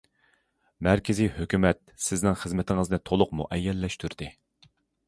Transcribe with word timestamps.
مەركىزىي 0.87 1.29
ھۆكۈمەت 1.35 1.83
سىزنىڭ 2.07 2.41
خىزمىتىڭىزنى 2.45 3.03
تولۇق 3.11 3.39
مۇئەييەنلەشتۈردى. 3.43 4.35